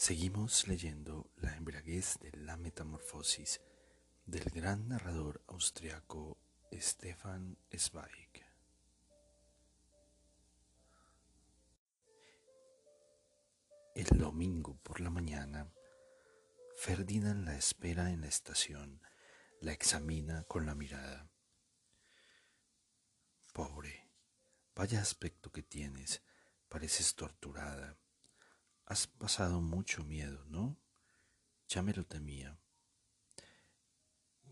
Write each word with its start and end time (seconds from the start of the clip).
Seguimos 0.00 0.68
leyendo 0.68 1.28
La 1.38 1.56
embriaguez 1.56 2.20
de 2.20 2.30
la 2.30 2.56
metamorfosis 2.56 3.60
del 4.26 4.44
gran 4.44 4.86
narrador 4.86 5.42
austriaco 5.48 6.38
Stefan 6.72 7.58
Zweig. 7.76 8.46
El 13.96 14.06
domingo 14.16 14.78
por 14.84 15.00
la 15.00 15.10
mañana, 15.10 15.68
Ferdinand 16.76 17.44
la 17.44 17.56
espera 17.56 18.12
en 18.12 18.20
la 18.20 18.28
estación, 18.28 19.02
la 19.60 19.72
examina 19.72 20.44
con 20.44 20.64
la 20.64 20.76
mirada. 20.76 21.28
Pobre, 23.52 24.08
vaya 24.76 25.00
aspecto 25.00 25.50
que 25.50 25.64
tienes, 25.64 26.22
pareces 26.68 27.16
torturada. 27.16 27.98
Has 28.90 29.06
pasado 29.06 29.60
mucho 29.60 30.02
miedo, 30.02 30.46
¿no? 30.46 30.78
Ya 31.68 31.82
me 31.82 31.92
lo 31.92 32.06
temía. 32.06 32.58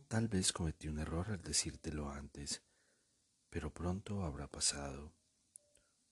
Tal 0.09 0.29
vez 0.29 0.53
cometí 0.53 0.89
un 0.89 0.99
error 0.99 1.31
al 1.31 1.41
decírtelo 1.41 2.11
antes, 2.11 2.63
pero 3.49 3.73
pronto 3.73 4.25
habrá 4.25 4.47
pasado. 4.47 5.15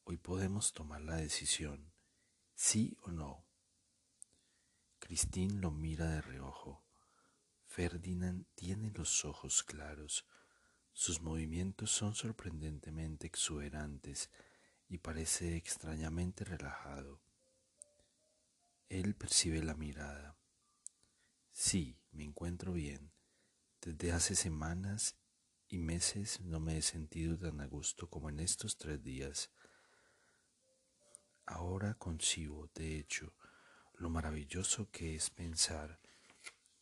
Hoy 0.05 0.17
podemos 0.17 0.73
tomar 0.73 1.03
la 1.03 1.17
decisión, 1.17 1.93
sí 2.55 2.97
o 3.03 3.11
no. 3.11 3.45
Christine 5.01 5.61
lo 5.61 5.70
mira 5.70 6.09
de 6.09 6.23
reojo. 6.23 6.83
Ferdinand 7.67 8.47
tiene 8.55 8.91
los 8.93 9.27
ojos 9.27 9.63
claros. 9.63 10.25
Sus 10.95 11.20
movimientos 11.20 11.91
son 11.91 12.15
sorprendentemente 12.15 13.27
exuberantes 13.27 14.31
y 14.89 14.97
parece 14.97 15.57
extrañamente 15.57 16.45
relajado. 16.45 17.20
Él 18.89 19.15
percibe 19.15 19.63
la 19.63 19.75
mirada. 19.75 20.37
Sí, 21.53 21.99
me 22.13 22.25
encuentro 22.25 22.73
bien. 22.73 23.13
Desde 23.81 24.13
hace 24.13 24.35
semanas 24.35 25.17
y 25.69 25.79
meses 25.79 26.41
no 26.41 26.61
me 26.61 26.79
he 26.79 26.83
sentido 26.83 27.39
tan 27.39 27.61
a 27.61 27.67
gusto 27.67 28.09
como 28.09 28.29
en 28.29 28.41
estos 28.41 28.77
tres 28.77 29.03
días. 29.03 29.51
Ahora 31.47 31.95
concibo, 31.95 32.71
de 32.75 32.99
hecho, 32.99 33.35
lo 33.95 34.11
maravilloso 34.11 34.91
que 34.91 35.15
es 35.15 35.31
pensar 35.31 36.01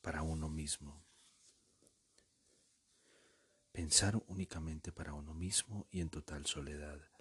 para 0.00 0.22
uno 0.22 0.48
mismo. 0.48 1.04
Pensar 3.72 4.22
únicamente 4.26 4.92
para 4.92 5.14
uno 5.14 5.34
mismo 5.34 5.86
y 5.90 6.00
en 6.00 6.10
total 6.10 6.46
soledad 6.46 7.11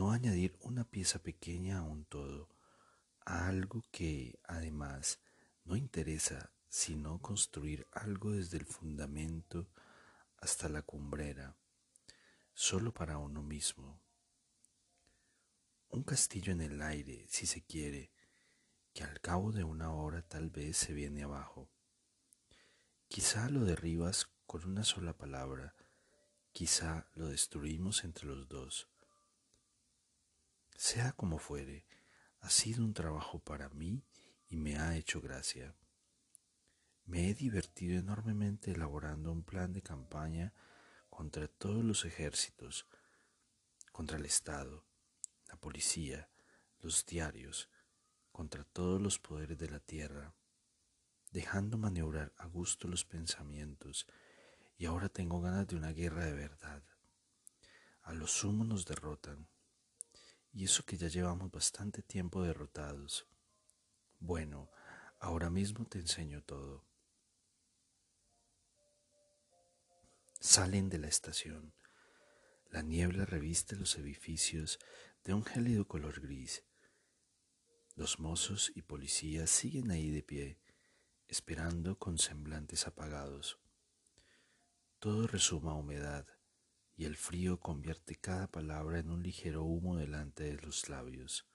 no 0.00 0.12
añadir 0.12 0.56
una 0.62 0.84
pieza 0.84 1.18
pequeña 1.18 1.80
a 1.80 1.82
un 1.82 2.06
todo, 2.06 2.48
a 3.26 3.48
algo 3.48 3.82
que 3.90 4.40
además 4.44 5.20
no 5.66 5.76
interesa 5.76 6.54
sino 6.70 7.20
construir 7.20 7.86
algo 7.92 8.30
desde 8.30 8.56
el 8.56 8.64
fundamento 8.64 9.68
hasta 10.38 10.70
la 10.70 10.80
cumbrera, 10.80 11.54
solo 12.54 12.94
para 12.94 13.18
uno 13.18 13.42
mismo. 13.42 14.00
Un 15.90 16.02
castillo 16.02 16.54
en 16.54 16.62
el 16.62 16.80
aire, 16.80 17.26
si 17.28 17.44
se 17.44 17.60
quiere, 17.60 18.10
que 18.94 19.04
al 19.04 19.20
cabo 19.20 19.52
de 19.52 19.64
una 19.64 19.92
hora 19.92 20.22
tal 20.22 20.48
vez 20.48 20.78
se 20.78 20.94
viene 20.94 21.24
abajo. 21.24 21.68
Quizá 23.06 23.50
lo 23.50 23.66
derribas 23.66 24.30
con 24.46 24.64
una 24.64 24.82
sola 24.82 25.12
palabra, 25.18 25.74
quizá 26.52 27.06
lo 27.16 27.28
destruimos 27.28 28.02
entre 28.04 28.24
los 28.24 28.48
dos 28.48 28.88
sea 30.90 31.12
como 31.12 31.38
fuere, 31.38 31.86
ha 32.40 32.50
sido 32.50 32.82
un 32.82 32.94
trabajo 32.94 33.38
para 33.38 33.68
mí 33.68 34.02
y 34.48 34.56
me 34.56 34.76
ha 34.76 34.96
hecho 34.96 35.20
gracia. 35.20 35.72
Me 37.04 37.30
he 37.30 37.34
divertido 37.34 38.00
enormemente 38.00 38.72
elaborando 38.72 39.30
un 39.30 39.44
plan 39.44 39.72
de 39.72 39.82
campaña 39.82 40.52
contra 41.08 41.46
todos 41.46 41.84
los 41.84 42.04
ejércitos, 42.04 42.88
contra 43.92 44.18
el 44.18 44.24
Estado, 44.24 44.84
la 45.46 45.54
policía, 45.54 46.28
los 46.80 47.06
diarios, 47.06 47.70
contra 48.32 48.64
todos 48.64 49.00
los 49.00 49.20
poderes 49.20 49.58
de 49.58 49.70
la 49.70 49.78
tierra, 49.78 50.34
dejando 51.30 51.78
maniobrar 51.78 52.32
a 52.36 52.46
gusto 52.46 52.88
los 52.88 53.04
pensamientos, 53.04 54.08
y 54.76 54.86
ahora 54.86 55.08
tengo 55.08 55.40
ganas 55.40 55.68
de 55.68 55.76
una 55.76 55.92
guerra 55.92 56.24
de 56.24 56.32
verdad. 56.32 56.82
A 58.02 58.12
lo 58.12 58.26
sumo 58.26 58.64
nos 58.64 58.86
derrotan, 58.86 59.46
y 60.52 60.64
eso 60.64 60.84
que 60.84 60.96
ya 60.96 61.08
llevamos 61.08 61.50
bastante 61.50 62.02
tiempo 62.02 62.42
derrotados. 62.42 63.26
Bueno, 64.18 64.70
ahora 65.18 65.50
mismo 65.50 65.86
te 65.86 65.98
enseño 65.98 66.42
todo. 66.42 66.84
Salen 70.40 70.88
de 70.88 70.98
la 70.98 71.08
estación. 71.08 71.74
La 72.70 72.82
niebla 72.82 73.24
reviste 73.24 73.76
los 73.76 73.96
edificios 73.96 74.78
de 75.24 75.34
un 75.34 75.44
gélido 75.44 75.86
color 75.86 76.20
gris. 76.20 76.64
Los 77.94 78.18
mozos 78.18 78.72
y 78.74 78.82
policías 78.82 79.50
siguen 79.50 79.90
ahí 79.90 80.10
de 80.10 80.22
pie, 80.22 80.60
esperando 81.28 81.98
con 81.98 82.18
semblantes 82.18 82.86
apagados. 82.86 83.58
Todo 84.98 85.26
resuma 85.26 85.74
humedad 85.74 86.26
y 87.00 87.06
el 87.06 87.16
frío 87.16 87.58
convierte 87.58 88.16
cada 88.16 88.46
palabra 88.46 88.98
en 88.98 89.10
un 89.10 89.22
ligero 89.22 89.62
humo 89.62 89.96
delante 89.96 90.44
de 90.44 90.60
los 90.60 90.90
labios. 90.90 91.46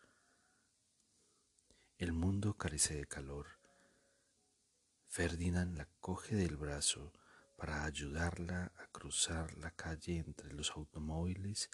El 2.00 2.14
mundo 2.14 2.58
carece 2.58 2.96
de 2.96 3.06
calor. 3.06 3.46
Ferdinand 5.04 5.78
la 5.78 5.88
coge 6.00 6.36
del 6.36 6.58
brazo 6.58 7.14
para 7.58 7.86
ayudarla 7.86 8.72
a 8.76 8.88
cruzar 8.88 9.56
la 9.60 9.70
calle 9.70 10.18
entre 10.18 10.52
los 10.52 10.72
automóviles 10.72 11.70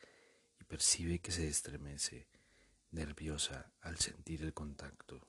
y 0.60 0.66
percibe 0.66 1.20
que 1.20 1.32
se 1.32 1.48
estremece, 1.48 2.28
nerviosa 2.92 3.72
al 3.80 3.98
sentir 4.00 4.42
el 4.42 4.54
contacto. 4.54 5.26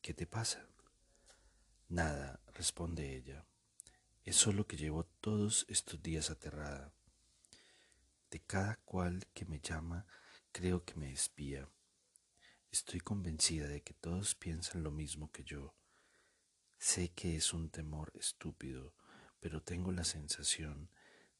¿Qué 0.00 0.14
te 0.14 0.26
pasa? 0.26 0.66
Nada, 1.90 2.40
responde 2.54 3.14
ella. 3.14 3.44
Es 4.28 4.36
solo 4.36 4.66
que 4.66 4.76
llevo 4.76 5.04
todos 5.22 5.64
estos 5.70 6.02
días 6.02 6.28
aterrada. 6.28 6.92
De 8.30 8.40
cada 8.40 8.76
cual 8.84 9.26
que 9.32 9.46
me 9.46 9.58
llama, 9.58 10.06
creo 10.52 10.84
que 10.84 10.94
me 10.96 11.10
espía. 11.10 11.66
Estoy 12.70 13.00
convencida 13.00 13.66
de 13.68 13.82
que 13.82 13.94
todos 13.94 14.34
piensan 14.34 14.82
lo 14.82 14.90
mismo 14.90 15.32
que 15.32 15.44
yo. 15.44 15.74
Sé 16.76 17.08
que 17.14 17.36
es 17.36 17.54
un 17.54 17.70
temor 17.70 18.12
estúpido, 18.16 18.92
pero 19.40 19.62
tengo 19.62 19.92
la 19.92 20.04
sensación 20.04 20.90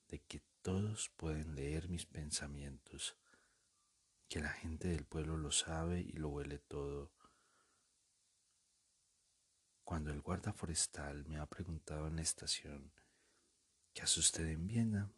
de 0.09 0.21
que 0.21 0.41
todos 0.62 1.10
pueden 1.10 1.56
leer 1.56 1.91
mis 1.91 2.06
pensamientos, 2.06 3.19
que 4.30 4.41
la 4.41 4.48
gente 4.48 4.89
del 4.89 5.04
pueblo 5.04 5.36
lo 5.36 5.51
sabe 5.51 6.01
y 6.01 6.13
lo 6.13 6.30
huele 6.30 6.59
todo, 6.59 7.13
cuando 9.89 10.11
el 10.11 10.21
guarda 10.21 10.53
forestal 10.53 11.25
me 11.29 11.39
ha 11.39 11.47
preguntado 11.47 12.09
en 12.09 12.17
la 12.17 12.21
estación, 12.21 12.93
¿qué 13.95 14.03
hace 14.03 14.21
usted 14.21 14.47
en 14.47 14.67
Viena? 14.67 15.11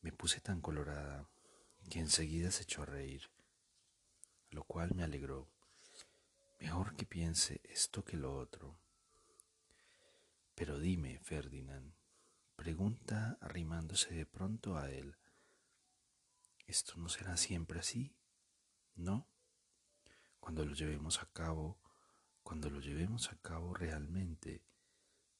Me 0.00 0.12
puse 0.12 0.40
tan 0.40 0.62
colorada 0.62 1.28
que 1.90 1.98
enseguida 1.98 2.50
se 2.50 2.62
echó 2.62 2.84
a 2.84 2.86
reír, 2.86 3.28
lo 4.48 4.64
cual 4.64 4.94
me 4.94 5.04
alegró. 5.04 5.46
Mejor 6.58 6.96
que 6.96 7.04
piense 7.04 7.60
esto 7.64 8.02
que 8.02 8.16
lo 8.16 8.34
otro. 8.34 8.78
Pero 10.54 10.78
dime, 10.78 11.18
Ferdinand, 11.18 11.92
pregunta 12.56 13.36
arrimándose 13.42 14.14
de 14.14 14.24
pronto 14.24 14.78
a 14.78 14.90
él, 14.90 15.18
¿esto 16.66 16.94
no 16.96 17.10
será 17.10 17.36
siempre 17.36 17.78
así? 17.78 18.16
¿No? 18.94 19.26
Cuando 20.40 20.64
lo 20.64 20.72
llevemos 20.72 21.20
a 21.20 21.26
cabo, 21.26 21.76
cuando 22.46 22.70
lo 22.70 22.78
llevemos 22.78 23.32
a 23.32 23.36
cabo 23.38 23.74
realmente, 23.74 24.62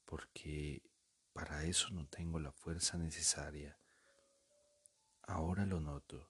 porque 0.03 0.83
para 1.31 1.63
eso 1.63 1.89
no 1.91 2.05
tengo 2.05 2.37
la 2.37 2.51
fuerza 2.51 2.97
necesaria. 2.97 3.79
Ahora 5.21 5.65
lo 5.65 5.79
noto, 5.79 6.29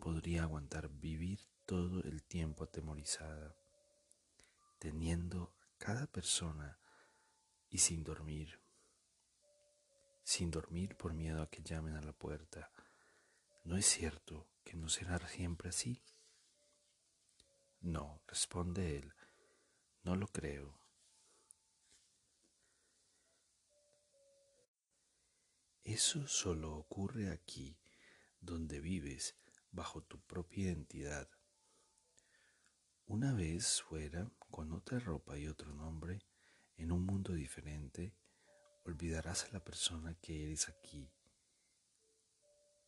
podría 0.00 0.42
aguantar 0.42 0.88
vivir 0.88 1.46
todo 1.64 2.02
el 2.02 2.24
tiempo 2.24 2.64
atemorizada, 2.64 3.54
teniendo 4.80 5.54
a 5.60 5.78
cada 5.78 6.08
persona 6.08 6.80
y 7.68 7.78
sin 7.78 8.02
dormir, 8.02 8.60
sin 10.24 10.50
dormir 10.50 10.96
por 10.96 11.14
miedo 11.14 11.40
a 11.40 11.48
que 11.48 11.62
llamen 11.62 11.94
a 11.94 12.02
la 12.02 12.12
puerta. 12.12 12.72
¿No 13.62 13.76
es 13.76 13.86
cierto 13.86 14.48
que 14.64 14.76
no 14.76 14.88
será 14.88 15.20
siempre 15.28 15.68
así? 15.68 16.02
No, 17.80 18.20
responde 18.26 18.96
él, 18.96 19.12
no 20.06 20.14
lo 20.14 20.28
creo. 20.28 20.72
Eso 25.82 26.28
solo 26.28 26.76
ocurre 26.76 27.32
aquí, 27.32 27.76
donde 28.40 28.78
vives 28.78 29.34
bajo 29.72 30.04
tu 30.04 30.20
propia 30.20 30.66
identidad. 30.66 31.28
Una 33.06 33.34
vez 33.34 33.82
fuera, 33.82 34.30
con 34.48 34.72
otra 34.72 35.00
ropa 35.00 35.36
y 35.38 35.48
otro 35.48 35.74
nombre, 35.74 36.22
en 36.76 36.92
un 36.92 37.04
mundo 37.04 37.32
diferente, 37.32 38.14
olvidarás 38.84 39.46
a 39.46 39.52
la 39.54 39.64
persona 39.64 40.14
que 40.20 40.44
eres 40.44 40.68
aquí. 40.68 41.10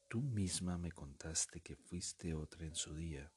Tú 0.07 0.21
misma 0.23 0.79
me 0.79 0.93
contaste 0.93 1.63
que 1.63 1.75
fuiste 1.75 2.33
otra 2.33 2.65
en 2.65 2.77
su 2.77 2.95
día. 2.95 3.33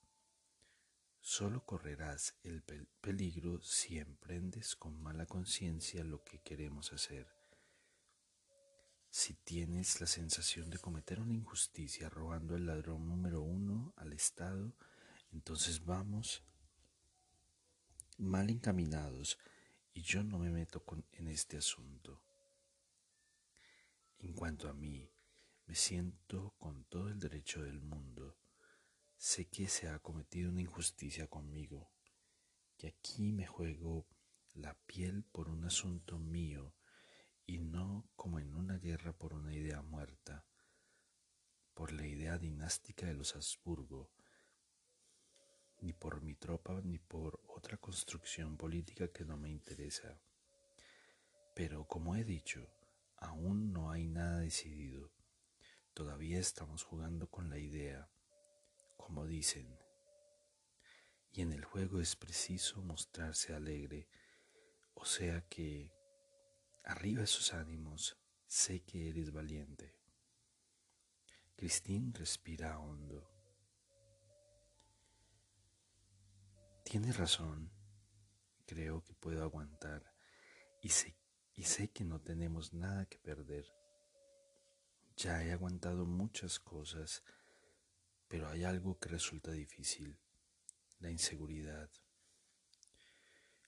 Solo 1.22 1.64
correrás 1.64 2.36
el 2.44 2.64
peligro 3.00 3.62
si 3.62 4.00
emprendes 4.00 4.76
con 4.76 5.00
mala 5.02 5.28
conciencia 5.28 6.04
lo 6.04 6.24
que 6.24 6.40
queremos 6.40 6.94
hacer. 6.94 7.28
Si 9.12 9.36
tienes 9.36 10.02
la 10.02 10.08
sensación 10.08 10.72
de 10.72 10.80
cometer 10.80 11.20
una 11.20 11.36
injusticia 11.36 12.10
robando 12.10 12.56
el 12.56 12.66
ladrón 12.66 13.08
número 13.08 13.44
uno 13.44 13.94
al 13.98 14.14
Estado, 14.14 14.74
entonces 15.32 15.86
vamos 15.86 16.44
mal 18.18 18.50
encaminados 18.50 19.38
y 19.94 20.02
yo 20.02 20.24
no 20.24 20.40
me 20.40 20.50
meto 20.50 20.84
en 21.12 21.28
este 21.28 21.58
asunto. 21.58 22.24
En 24.20 24.34
cuanto 24.34 24.70
a 24.70 24.74
mí, 24.74 25.08
me 25.68 25.76
siento 25.76 26.56
con 26.58 26.86
todo 26.86 27.10
el 27.10 27.20
derecho 27.20 27.62
del 27.62 27.80
mundo. 27.80 28.38
Sé 29.24 29.46
que 29.46 29.68
se 29.68 29.88
ha 29.88 30.00
cometido 30.00 30.50
una 30.50 30.62
injusticia 30.62 31.28
conmigo, 31.28 31.92
que 32.76 32.88
aquí 32.88 33.32
me 33.32 33.46
juego 33.46 34.08
la 34.56 34.74
piel 34.88 35.24
por 35.26 35.48
un 35.48 35.64
asunto 35.64 36.18
mío 36.18 36.74
y 37.46 37.60
no 37.60 38.10
como 38.16 38.40
en 38.40 38.56
una 38.56 38.80
guerra 38.80 39.14
por 39.14 39.36
una 39.36 39.54
idea 39.54 39.84
muerta, 39.84 40.44
por 41.76 41.92
la 41.92 42.08
idea 42.08 42.40
dinástica 42.40 43.06
de 43.06 43.14
los 43.14 43.36
Habsburgo, 43.36 44.10
ni 45.82 45.94
por 45.94 46.24
mi 46.24 46.34
tropa 46.34 46.82
ni 46.84 46.98
por 46.98 47.44
otra 47.48 47.78
construcción 47.78 48.58
política 48.58 49.10
que 49.10 49.24
no 49.24 49.38
me 49.38 49.52
interesa. 49.52 50.20
Pero 51.54 51.86
como 51.86 52.16
he 52.16 52.24
dicho, 52.24 52.68
aún 53.18 53.72
no 53.72 53.92
hay 53.92 54.08
nada 54.08 54.40
decidido. 54.40 55.12
Todavía 55.94 56.40
estamos 56.40 56.84
jugando 56.84 57.30
con 57.30 57.52
la 57.52 57.60
idea, 57.60 58.11
como 59.02 59.26
dicen. 59.26 59.78
Y 61.34 61.42
en 61.42 61.52
el 61.52 61.66
juego 61.66 62.00
es 62.00 62.16
preciso 62.16 62.82
mostrarse 62.82 63.54
alegre, 63.54 64.08
o 64.94 65.06
sea 65.06 65.42
que 65.50 65.92
Arriba 66.84 67.24
esos 67.24 67.54
ánimos, 67.54 68.18
sé 68.48 68.82
que 68.84 69.10
eres 69.10 69.32
valiente. 69.32 69.96
Cristín 71.56 72.12
respira 72.14 72.80
hondo. 72.80 73.30
Tienes 76.84 77.18
razón, 77.18 77.72
creo 78.66 79.04
que 79.04 79.14
puedo 79.14 79.44
aguantar 79.44 80.12
y 80.82 80.90
sé, 80.90 81.16
y 81.54 81.64
sé 81.64 81.92
que 81.92 82.04
no 82.04 82.20
tenemos 82.20 82.74
nada 82.74 83.06
que 83.06 83.20
perder. 83.20 83.72
Ya 85.16 85.44
he 85.44 85.52
aguantado 85.52 86.06
muchas 86.06 86.60
cosas, 86.60 87.24
pero 88.32 88.48
hay 88.48 88.64
algo 88.64 88.98
que 88.98 89.10
resulta 89.10 89.52
difícil, 89.52 90.18
la 91.00 91.12
inseguridad. 91.12 91.90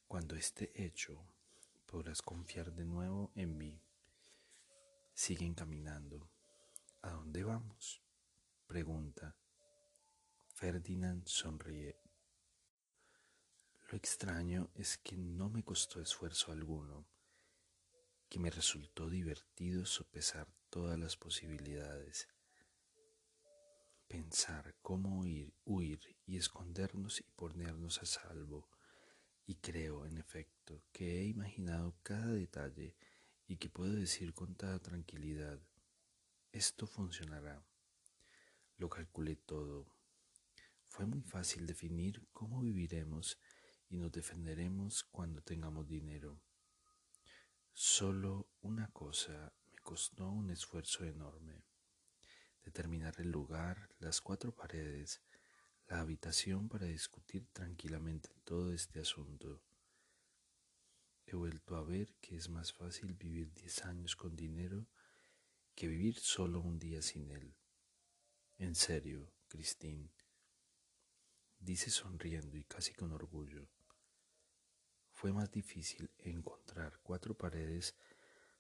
Cuando 0.08 0.38
esté 0.38 0.72
hecho, 0.82 1.28
podrás 1.86 2.22
confiar 2.22 2.72
de 2.72 2.86
nuevo 2.86 3.34
en 3.36 3.58
mí. 3.58 3.82
Siguen 5.14 5.54
caminando. 5.54 6.30
¿A 7.02 7.10
dónde 7.10 7.44
vamos? 7.44 8.02
Pregunta. 8.66 9.36
Ferdinand 10.48 11.28
sonríe. 11.28 12.00
Lo 13.90 13.98
extraño 13.98 14.72
es 14.76 14.98
que 14.98 15.18
no 15.18 15.50
me 15.50 15.66
costó 15.66 16.00
esfuerzo 16.00 16.54
alguno, 16.54 17.06
que 18.30 18.40
me 18.40 18.50
resultó 18.50 19.10
divertido 19.10 19.86
sopesar 19.86 20.48
todas 20.70 20.98
las 20.98 21.18
posibilidades, 21.18 22.30
pensar 24.14 24.76
cómo 24.84 25.22
huir, 25.22 25.52
huir 25.66 26.00
y 26.28 26.38
escondernos 26.38 27.20
y 27.20 27.24
ponernos 27.36 28.00
a 28.00 28.06
salvo 28.06 28.70
y 29.48 29.56
creo, 29.56 30.06
en 30.06 30.20
efecto, 30.20 30.84
que 30.92 31.20
he 31.20 31.24
imaginado 31.24 31.96
cada 32.04 32.28
detalle 32.28 32.96
y 33.48 33.58
que 33.58 33.72
puedo 33.72 33.94
decir 33.94 34.36
con 34.36 34.54
toda 34.54 34.78
tranquilidad, 34.78 35.60
esto 36.52 36.86
funcionará. 36.86 37.66
Lo 38.78 38.88
calculé 38.88 39.36
todo. 39.36 39.88
Fue 40.86 41.08
muy 41.08 41.24
fácil 41.24 41.66
definir 41.66 42.24
cómo 42.34 42.62
viviremos 42.62 43.40
y 43.90 43.98
nos 43.98 44.12
defenderemos 44.12 45.06
cuando 45.06 45.42
tengamos 45.42 45.88
dinero. 45.88 46.40
Solo 47.74 48.48
una 48.62 48.92
cosa 48.92 49.52
me 49.72 49.80
costó 49.80 50.30
un 50.30 50.52
esfuerzo 50.52 51.04
enorme. 51.04 51.73
Determinar 52.64 53.16
el 53.20 53.30
lugar, 53.30 53.90
las 54.00 54.22
cuatro 54.22 54.56
paredes, 54.56 55.22
la 55.88 56.00
habitación 56.00 56.70
para 56.70 56.86
discutir 56.86 57.46
tranquilamente 57.52 58.30
todo 58.46 58.74
este 58.74 59.02
asunto. 59.02 59.62
He 61.26 61.36
vuelto 61.36 61.76
a 61.76 61.84
ver 61.84 62.14
que 62.22 62.36
es 62.36 62.50
más 62.50 62.72
fácil 62.72 63.14
vivir 63.14 63.54
diez 63.54 63.84
años 63.86 64.16
con 64.16 64.36
dinero 64.36 64.88
que 65.76 65.88
vivir 65.88 66.20
solo 66.20 66.62
un 66.62 66.80
día 66.80 67.02
sin 67.02 67.32
él. 67.32 67.54
En 68.58 68.76
serio, 68.76 69.34
Christine, 69.48 70.10
dice 71.60 71.90
sonriendo 71.90 72.58
y 72.58 72.64
casi 72.64 72.94
con 72.94 73.12
orgullo. 73.12 73.68
Fue 75.12 75.34
más 75.34 75.52
difícil 75.52 76.12
encontrar 76.18 77.00
cuatro 77.02 77.36
paredes 77.36 77.96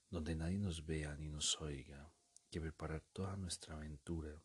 donde 0.09 0.35
nadie 0.35 0.59
nos 0.59 0.85
vea 0.85 1.15
ni 1.15 1.29
nos 1.29 1.59
oiga 1.61 2.11
que 2.53 2.61
preparar 2.61 3.01
toda 3.13 3.35
nuestra 3.35 3.75
aventura 3.75 4.41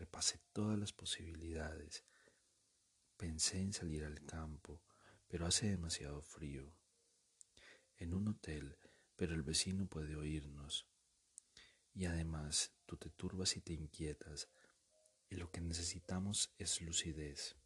Repasé 0.00 0.40
todas 0.54 0.78
las 0.78 0.94
posibilidades. 0.94 2.06
Pensé 3.18 3.60
en 3.60 3.74
salir 3.74 4.02
al 4.02 4.24
campo, 4.24 4.82
pero 5.28 5.44
hace 5.44 5.68
demasiado 5.68 6.22
frío. 6.22 6.72
En 7.98 8.14
un 8.14 8.28
hotel, 8.28 8.78
pero 9.14 9.34
el 9.34 9.42
vecino 9.42 9.86
puede 9.86 10.16
oírnos. 10.16 10.88
Y 11.92 12.06
además, 12.06 12.72
tú 12.86 12.96
te 12.96 13.10
turbas 13.10 13.58
y 13.58 13.60
te 13.60 13.74
inquietas, 13.74 14.48
y 15.28 15.36
lo 15.36 15.50
que 15.50 15.60
necesitamos 15.60 16.54
es 16.56 16.80
lucidez. 16.80 17.56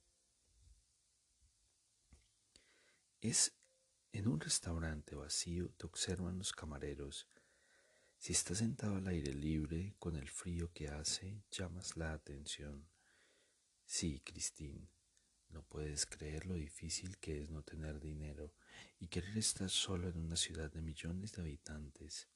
Es 3.20 3.56
en 4.10 4.26
un 4.26 4.40
restaurante 4.40 5.14
vacío 5.14 5.70
te 5.76 5.86
observan 5.86 6.36
los 6.36 6.52
camareros 6.52 7.28
si 8.24 8.32
estás 8.32 8.56
sentado 8.56 8.96
al 8.96 9.06
aire 9.08 9.34
libre, 9.34 9.96
con 9.98 10.16
el 10.16 10.30
frío 10.30 10.72
que 10.72 10.88
hace, 10.88 11.42
llamas 11.50 11.94
la 11.98 12.14
atención. 12.14 12.88
Sí, 13.84 14.22
Cristín, 14.24 14.88
no 15.50 15.62
puedes 15.62 16.06
creer 16.06 16.46
lo 16.46 16.54
difícil 16.54 17.18
que 17.18 17.42
es 17.42 17.50
no 17.50 17.62
tener 17.62 18.00
dinero 18.00 18.54
y 18.98 19.08
querer 19.08 19.36
estar 19.36 19.68
solo 19.68 20.08
en 20.08 20.16
una 20.16 20.36
ciudad 20.36 20.72
de 20.72 20.80
millones 20.80 21.32
de 21.32 21.42
habitantes. 21.42 22.30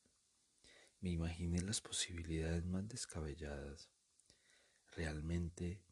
Me 1.00 1.08
imaginé 1.08 1.62
las 1.62 1.80
posibilidades 1.80 2.66
más 2.66 2.86
descabelladas. 2.86 3.88
Realmente 4.94 5.82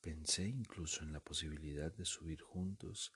pensé 0.00 0.48
incluso 0.48 1.04
en 1.04 1.12
la 1.12 1.20
posibilidad 1.20 1.92
de 1.92 2.04
subir 2.04 2.42
juntos 2.42 3.12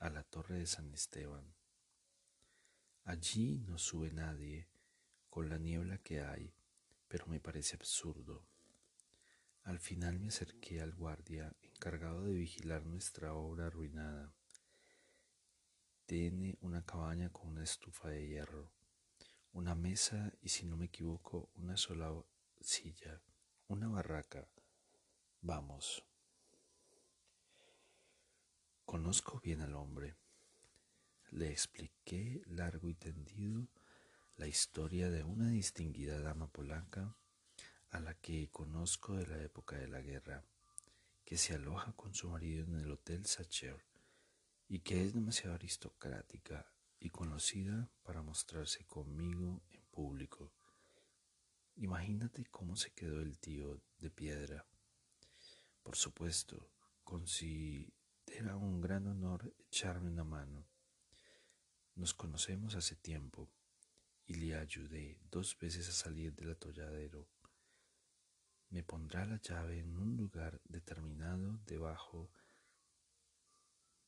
a 0.00 0.10
la 0.10 0.24
torre 0.24 0.58
de 0.58 0.66
San 0.66 0.92
Esteban. 0.92 1.54
Allí 3.04 3.60
no 3.60 3.78
sube 3.78 4.10
nadie 4.10 4.66
con 5.28 5.48
la 5.48 5.58
niebla 5.58 5.98
que 5.98 6.20
hay, 6.20 6.54
pero 7.08 7.26
me 7.26 7.40
parece 7.40 7.76
absurdo. 7.76 8.46
Al 9.62 9.80
final 9.80 10.18
me 10.18 10.28
acerqué 10.28 10.80
al 10.80 10.94
guardia 10.94 11.54
encargado 11.62 12.24
de 12.24 12.34
vigilar 12.34 12.86
nuestra 12.86 13.34
obra 13.34 13.66
arruinada. 13.66 14.32
Tiene 16.06 16.56
una 16.60 16.84
cabaña 16.84 17.30
con 17.30 17.48
una 17.48 17.64
estufa 17.64 18.08
de 18.08 18.26
hierro, 18.26 18.72
una 19.52 19.74
mesa 19.74 20.32
y 20.40 20.48
si 20.48 20.64
no 20.64 20.76
me 20.76 20.86
equivoco 20.86 21.50
una 21.54 21.76
sola 21.76 22.12
silla, 22.60 23.20
una 23.66 23.88
barraca, 23.88 24.48
Vamos. 25.40 26.04
Conozco 28.84 29.40
bien 29.40 29.60
al 29.60 29.76
hombre. 29.76 30.16
Le 31.30 31.50
expliqué 31.50 32.42
largo 32.46 32.88
y 32.88 32.94
tendido 32.94 33.68
la 34.38 34.46
historia 34.46 35.10
de 35.10 35.24
una 35.24 35.48
distinguida 35.48 36.20
dama 36.20 36.46
polaca 36.46 37.16
a 37.90 37.98
la 37.98 38.14
que 38.14 38.48
conozco 38.50 39.16
de 39.16 39.26
la 39.26 39.42
época 39.42 39.76
de 39.76 39.88
la 39.88 40.00
guerra, 40.00 40.44
que 41.24 41.36
se 41.36 41.54
aloja 41.54 41.92
con 41.94 42.14
su 42.14 42.30
marido 42.30 42.64
en 42.64 42.76
el 42.76 42.92
Hotel 42.92 43.26
Sacher 43.26 43.84
y 44.68 44.78
que 44.78 45.04
es 45.04 45.12
demasiado 45.12 45.56
aristocrática 45.56 46.72
y 47.00 47.10
conocida 47.10 47.90
para 48.04 48.22
mostrarse 48.22 48.84
conmigo 48.86 49.60
en 49.72 49.82
público. 49.90 50.52
Imagínate 51.74 52.44
cómo 52.44 52.76
se 52.76 52.92
quedó 52.92 53.20
el 53.20 53.38
tío 53.38 53.82
de 53.98 54.10
piedra. 54.10 54.64
Por 55.82 55.96
supuesto, 55.96 56.70
considera 57.02 58.54
un 58.56 58.80
gran 58.80 59.08
honor 59.08 59.52
echarme 59.58 60.10
una 60.10 60.22
mano. 60.24 60.64
Nos 61.96 62.14
conocemos 62.14 62.76
hace 62.76 62.94
tiempo 62.94 63.50
y 64.28 64.34
le 64.34 64.54
ayudé 64.54 65.18
dos 65.30 65.58
veces 65.58 65.88
a 65.88 65.92
salir 65.92 66.34
del 66.34 66.50
atolladero. 66.50 67.26
Me 68.68 68.82
pondrá 68.82 69.24
la 69.24 69.40
llave 69.40 69.78
en 69.80 69.96
un 69.96 70.18
lugar 70.18 70.60
determinado 70.64 71.58
debajo 71.64 72.30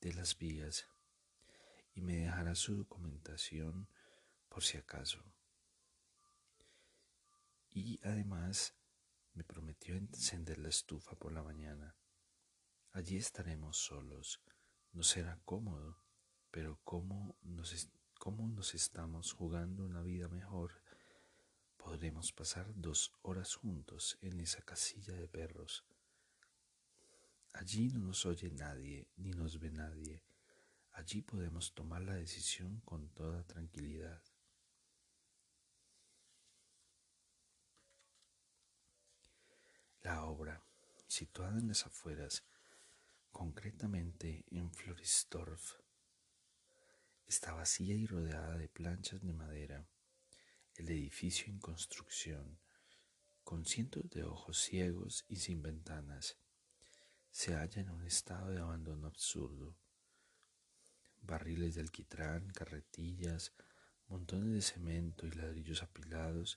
de 0.02 0.12
las 0.12 0.36
vías 0.36 0.86
y 1.94 2.02
me 2.02 2.16
dejará 2.16 2.54
su 2.54 2.76
documentación 2.76 3.88
por 4.50 4.62
si 4.62 4.76
acaso. 4.76 5.24
Y 7.70 7.98
además 8.02 8.74
me 9.32 9.42
prometió 9.42 9.94
encender 9.96 10.58
la 10.58 10.68
estufa 10.68 11.16
por 11.16 11.32
la 11.32 11.42
mañana. 11.42 11.96
Allí 12.92 13.16
estaremos 13.16 13.78
solos. 13.78 14.42
No 14.92 15.02
será 15.02 15.40
cómodo, 15.46 15.96
pero 16.50 16.78
como 16.84 17.38
nos, 17.40 17.88
cómo 18.20 18.46
nos 18.48 18.74
estamos 18.74 19.32
jugando 19.32 19.82
una 19.82 20.02
vida 20.02 20.28
mejor, 20.28 20.72
podremos 21.78 22.32
pasar 22.32 22.70
dos 22.74 23.14
horas 23.22 23.54
juntos 23.54 24.18
en 24.20 24.40
esa 24.40 24.60
casilla 24.60 25.14
de 25.14 25.26
perros. 25.26 25.86
Allí 27.54 27.88
no 27.88 28.00
nos 28.00 28.26
oye 28.26 28.50
nadie, 28.50 29.08
ni 29.16 29.30
nos 29.30 29.58
ve 29.58 29.70
nadie. 29.70 30.22
Allí 30.92 31.22
podemos 31.22 31.72
tomar 31.72 32.02
la 32.02 32.12
decisión 32.12 32.80
con 32.80 33.08
toda 33.08 33.42
tranquilidad. 33.44 34.22
La 40.02 40.24
obra, 40.26 40.62
situada 41.06 41.58
en 41.58 41.68
las 41.68 41.86
afueras, 41.86 42.44
concretamente 43.32 44.44
en 44.50 44.70
Florisdorf, 44.70 45.80
está 47.30 47.52
vacía 47.52 47.94
y 47.94 48.06
rodeada 48.08 48.58
de 48.58 48.68
planchas 48.68 49.22
de 49.22 49.32
madera. 49.32 49.86
El 50.74 50.90
edificio 50.90 51.46
en 51.46 51.60
construcción, 51.60 52.58
con 53.44 53.64
cientos 53.64 54.10
de 54.10 54.24
ojos 54.24 54.60
ciegos 54.60 55.24
y 55.28 55.36
sin 55.36 55.62
ventanas, 55.62 56.38
se 57.30 57.54
halla 57.54 57.82
en 57.82 57.90
un 57.90 58.04
estado 58.04 58.50
de 58.50 58.58
abandono 58.58 59.06
absurdo. 59.06 59.76
Barriles 61.22 61.76
de 61.76 61.82
alquitrán, 61.82 62.50
carretillas, 62.50 63.52
montones 64.08 64.52
de 64.52 64.62
cemento 64.62 65.24
y 65.24 65.30
ladrillos 65.30 65.84
apilados 65.84 66.56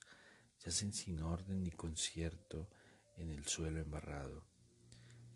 yacen 0.58 0.92
sin 0.92 1.20
orden 1.22 1.62
ni 1.62 1.70
concierto 1.70 2.68
en 3.16 3.30
el 3.30 3.46
suelo 3.46 3.78
embarrado. 3.78 4.44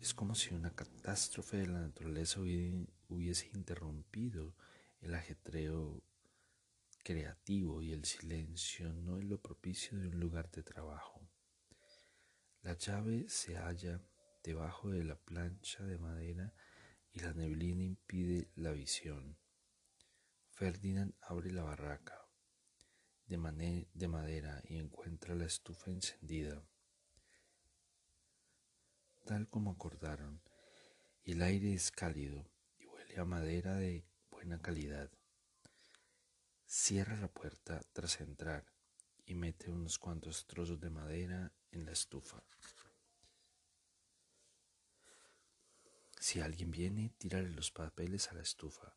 Es 0.01 0.13
como 0.13 0.35
si 0.35 0.53
una 0.53 0.75
catástrofe 0.75 1.55
de 1.55 1.67
la 1.67 1.79
naturaleza 1.79 2.41
hubiese 2.41 3.49
interrumpido 3.53 4.53
el 5.01 5.15
ajetreo 5.15 6.03
creativo 7.03 7.81
y 7.81 7.93
el 7.93 8.05
silencio 8.05 8.93
no 8.93 9.17
es 9.17 9.25
lo 9.25 9.41
propicio 9.41 9.97
de 9.97 10.07
un 10.07 10.19
lugar 10.19 10.49
de 10.51 10.63
trabajo. 10.63 11.21
La 12.61 12.77
llave 12.77 13.29
se 13.29 13.55
halla 13.55 14.01
debajo 14.43 14.89
de 14.89 15.03
la 15.03 15.15
plancha 15.15 15.83
de 15.83 15.97
madera 15.97 16.53
y 17.11 17.19
la 17.19 17.33
neblina 17.33 17.83
impide 17.83 18.49
la 18.55 18.71
visión. 18.71 19.37
Ferdinand 20.51 21.13
abre 21.21 21.51
la 21.51 21.63
barraca 21.63 22.27
de, 23.27 23.87
de 23.93 24.07
madera 24.07 24.61
y 24.65 24.77
encuentra 24.77 25.35
la 25.35 25.45
estufa 25.45 25.91
encendida 25.91 26.63
tal 29.29 29.47
como 29.47 29.69
acordaron, 29.69 30.41
el 31.23 31.43
aire 31.43 31.71
es 31.75 31.91
cálido 31.91 32.49
y 32.79 32.87
huele 32.87 33.19
a 33.19 33.25
madera 33.25 33.75
de 33.75 34.03
buena 34.39 34.61
calidad. 34.61 35.11
Cierra 36.65 37.17
la 37.17 37.27
puerta 37.27 37.81
tras 37.91 38.21
entrar 38.21 38.65
y 39.25 39.35
mete 39.35 39.69
unos 39.69 39.99
cuantos 39.99 40.47
trozos 40.47 40.79
de 40.79 40.89
madera 40.89 41.51
en 41.71 41.85
la 41.85 41.91
estufa. 41.91 42.41
Si 46.17 46.39
alguien 46.39 46.71
viene, 46.71 47.09
tírale 47.17 47.49
los 47.49 47.69
papeles 47.69 48.29
a 48.31 48.35
la 48.35 48.41
estufa, 48.41 48.95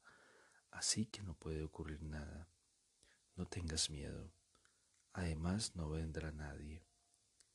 así 0.70 1.06
que 1.06 1.22
no 1.22 1.34
puede 1.34 1.64
ocurrir 1.64 2.04
nada. 2.04 2.48
No 3.34 3.44
tengas 3.46 3.90
miedo. 3.90 4.32
Además 5.12 5.74
no 5.74 5.90
vendrá 5.90 6.30
nadie. 6.30 6.84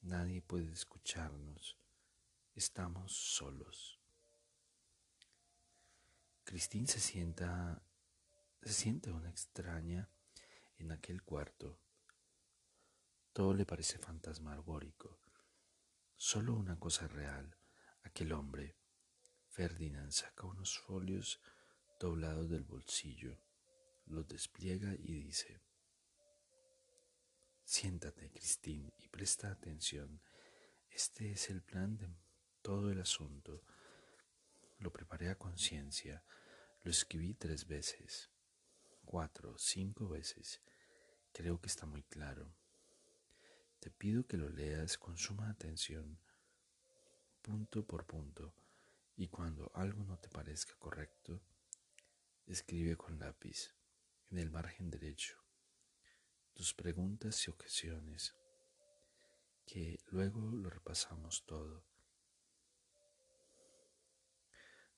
Nadie 0.02 0.42
puede 0.42 0.74
escucharnos 0.74 1.78
estamos 2.58 3.14
solos. 3.14 3.97
Christine 6.48 6.88
se 6.88 7.02
sienta, 7.02 7.84
se 8.62 8.72
siente 8.72 9.12
una 9.12 9.30
extraña 9.30 10.10
en 10.78 10.94
aquel 10.94 11.22
cuarto. 11.22 11.78
Todo 13.34 13.54
le 13.54 13.66
parece 13.66 13.98
fantasmagórico. 13.98 15.20
Solo 16.16 16.54
una 16.54 16.80
cosa 16.80 17.06
real. 17.10 17.58
Aquel 18.04 18.32
hombre, 18.32 18.78
Ferdinand, 19.50 20.14
saca 20.14 20.48
unos 20.48 20.80
folios 20.80 21.42
doblados 22.00 22.50
del 22.50 22.64
bolsillo, 22.64 23.42
los 24.06 24.26
despliega 24.26 24.94
y 24.94 25.26
dice, 25.26 25.60
Siéntate, 27.66 28.32
Christine, 28.32 28.94
y 29.00 29.10
presta 29.10 29.52
atención. 29.52 30.22
Este 30.90 31.30
es 31.34 31.50
el 31.50 31.62
plan 31.62 31.98
de 31.98 32.08
todo 32.62 32.90
el 32.90 33.02
asunto. 33.02 33.66
Lo 34.80 34.92
preparé 34.92 35.30
a 35.30 35.38
conciencia, 35.38 36.24
lo 36.84 36.92
escribí 36.92 37.34
tres 37.34 37.68
veces, 37.68 38.30
cuatro, 39.06 39.58
cinco 39.58 40.08
veces. 40.08 40.62
Creo 41.32 41.60
que 41.60 41.68
está 41.68 41.86
muy 41.86 42.04
claro. 42.04 42.54
Te 43.80 43.90
pido 43.90 44.28
que 44.28 44.38
lo 44.38 44.50
leas 44.50 44.98
con 44.98 45.18
suma 45.18 45.50
atención, 45.50 46.20
punto 47.42 47.86
por 47.86 48.06
punto, 48.06 48.54
y 49.16 49.28
cuando 49.30 49.72
algo 49.74 50.04
no 50.04 50.20
te 50.20 50.30
parezca 50.30 50.76
correcto, 50.76 51.42
escribe 52.46 52.96
con 52.96 53.18
lápiz, 53.18 53.74
en 54.30 54.38
el 54.38 54.52
margen 54.52 54.92
derecho, 54.92 55.38
tus 56.54 56.74
preguntas 56.74 57.48
y 57.48 57.50
objeciones, 57.50 58.36
que 59.66 60.00
luego 60.12 60.40
lo 60.52 60.70
repasamos 60.70 61.46
todo 61.46 61.84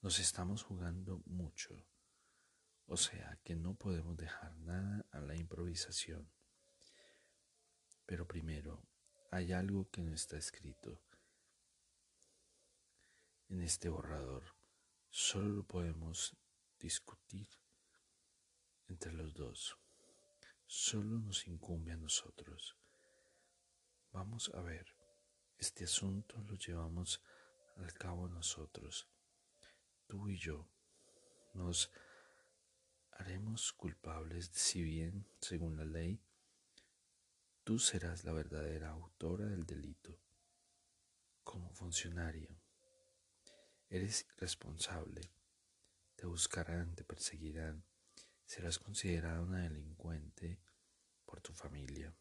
Nos 0.01 0.17
estamos 0.19 0.63
jugando 0.63 1.21
mucho, 1.25 1.75
o 2.85 2.95
sea 2.95 3.37
que 3.43 3.53
no 3.53 3.75
podemos 3.75 4.15
dejar 4.15 4.55
nada 4.59 5.05
a 5.11 5.19
la 5.19 5.35
improvisación. 5.35 6.31
Pero 8.05 8.25
primero, 8.25 8.81
hay 9.29 9.51
algo 9.51 9.89
que 9.89 10.01
no 10.01 10.13
está 10.13 10.37
escrito. 10.37 11.03
En 13.49 13.61
este 13.61 13.89
borrador 13.89 14.55
solo 15.09 15.49
lo 15.49 15.63
podemos 15.67 16.33
discutir 16.79 17.49
entre 18.87 19.11
los 19.11 19.33
dos. 19.33 19.77
Solo 20.65 21.19
nos 21.19 21.45
incumbe 21.45 21.91
a 21.91 21.97
nosotros. 21.97 22.77
Vamos 24.13 24.49
a 24.53 24.61
ver, 24.61 24.95
este 25.57 25.83
asunto 25.83 26.41
lo 26.43 26.55
llevamos 26.55 27.21
al 27.75 27.93
cabo 27.93 28.29
nosotros 28.29 29.09
tú 30.09 30.27
y 30.27 30.37
yo 30.37 30.67
nos 31.53 31.91
haremos 33.11 33.71
culpables 33.73 34.49
si 34.51 34.81
bien, 34.81 35.27
según 35.39 35.77
la 35.77 35.85
ley, 35.85 36.19
tú 37.63 37.77
serás 37.77 38.23
la 38.23 38.33
verdadera 38.33 38.89
autora 38.89 39.45
del 39.45 39.67
delito. 39.67 40.19
Como 41.43 41.69
funcionario, 41.69 42.49
eres 43.87 44.27
responsable, 44.37 45.21
te 46.15 46.25
buscarán, 46.25 46.95
te 46.95 47.03
perseguirán, 47.03 47.83
serás 48.45 48.79
considerada 48.79 49.41
una 49.41 49.61
delincuente 49.61 50.59
por 51.23 51.39
tu 51.39 51.53
familia, 51.53 52.15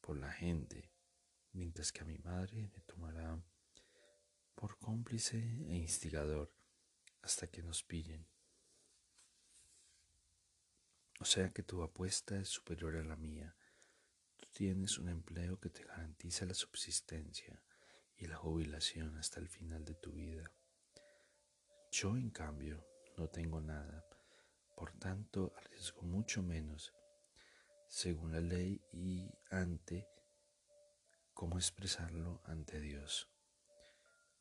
por 0.00 0.16
la 0.16 0.30
gente, 0.30 0.88
mientras 1.52 1.90
que 1.90 2.02
a 2.02 2.06
mi 2.06 2.18
madre 2.18 2.68
me 2.68 2.80
tomará 2.82 3.42
por 4.54 4.78
cómplice 4.78 5.38
e 5.68 5.74
instigador 5.76 6.52
hasta 7.22 7.46
que 7.46 7.62
nos 7.62 7.82
pillen. 7.82 8.26
O 11.20 11.24
sea 11.24 11.50
que 11.52 11.62
tu 11.62 11.82
apuesta 11.82 12.36
es 12.38 12.48
superior 12.48 12.96
a 12.96 13.04
la 13.04 13.16
mía. 13.16 13.54
Tú 14.36 14.46
tienes 14.52 14.98
un 14.98 15.08
empleo 15.08 15.60
que 15.60 15.70
te 15.70 15.84
garantiza 15.84 16.46
la 16.46 16.54
subsistencia 16.54 17.62
y 18.16 18.26
la 18.26 18.36
jubilación 18.36 19.16
hasta 19.16 19.38
el 19.38 19.48
final 19.48 19.84
de 19.84 19.94
tu 19.94 20.12
vida. 20.12 20.50
Yo, 21.92 22.16
en 22.16 22.30
cambio, 22.30 22.84
no 23.16 23.28
tengo 23.28 23.60
nada, 23.60 24.04
por 24.76 24.92
tanto 24.98 25.52
arriesgo 25.56 26.02
mucho 26.02 26.42
menos, 26.42 26.92
según 27.88 28.32
la 28.32 28.40
ley 28.40 28.80
y 28.92 29.30
ante 29.50 30.08
cómo 31.34 31.58
expresarlo 31.58 32.40
ante 32.46 32.80
Dios. 32.80 33.28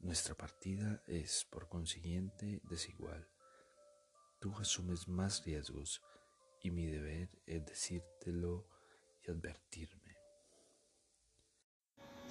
Nuestra 0.01 0.33
partida 0.33 1.03
es, 1.05 1.45
por 1.51 1.69
consiguiente, 1.69 2.59
desigual. 2.63 3.27
Tú 4.39 4.51
asumes 4.59 5.07
más 5.07 5.45
riesgos 5.45 6.01
y 6.59 6.71
mi 6.71 6.87
deber 6.87 7.29
es 7.45 7.63
decírtelo 7.67 8.67
y 9.23 9.29
advertirme. 9.29 10.17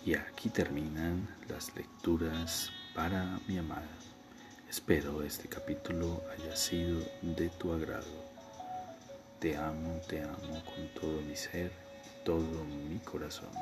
Y 0.04 0.14
aquí 0.14 0.50
terminan 0.50 1.28
las 1.48 1.72
lecturas 1.76 2.72
para 2.92 3.38
mi 3.46 3.58
amada. 3.58 3.96
Espero 4.68 5.22
este 5.22 5.48
capítulo 5.48 6.24
haya 6.32 6.56
sido 6.56 7.00
de 7.22 7.50
tu 7.50 7.72
agrado. 7.72 8.24
Te 9.38 9.56
amo, 9.56 10.00
te 10.08 10.22
amo 10.22 10.64
con 10.64 10.88
todo 11.00 11.20
mi 11.22 11.36
ser, 11.36 11.70
todo 12.24 12.64
mi 12.64 12.98
corazón. 12.98 13.52